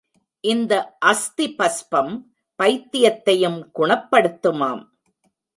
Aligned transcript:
இந்த 0.43 0.73
அஸ்தி 0.99 1.47
பஸ்பம் 1.49 2.13
பைத்தியத்தையும் 2.59 3.59
குணப்படுத்துமாம். 3.75 4.83